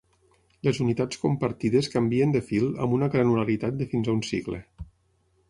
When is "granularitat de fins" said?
3.17-4.11